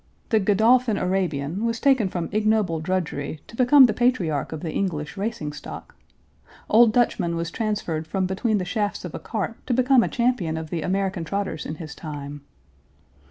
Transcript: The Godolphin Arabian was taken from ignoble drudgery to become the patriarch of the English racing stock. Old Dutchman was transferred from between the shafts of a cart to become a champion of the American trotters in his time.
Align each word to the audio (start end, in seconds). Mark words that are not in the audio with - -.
The 0.29 0.39
Godolphin 0.39 0.97
Arabian 0.97 1.63
was 1.63 1.79
taken 1.79 2.09
from 2.09 2.27
ignoble 2.31 2.79
drudgery 2.79 3.39
to 3.45 3.55
become 3.55 3.85
the 3.85 3.93
patriarch 3.93 4.51
of 4.51 4.61
the 4.61 4.71
English 4.71 5.15
racing 5.15 5.53
stock. 5.53 5.95
Old 6.67 6.91
Dutchman 6.91 7.35
was 7.35 7.51
transferred 7.51 8.07
from 8.07 8.25
between 8.25 8.57
the 8.57 8.65
shafts 8.65 9.05
of 9.05 9.13
a 9.13 9.19
cart 9.19 9.57
to 9.67 9.75
become 9.75 10.01
a 10.03 10.07
champion 10.07 10.57
of 10.57 10.71
the 10.71 10.81
American 10.81 11.23
trotters 11.23 11.67
in 11.67 11.75
his 11.75 11.93
time. 11.93 12.41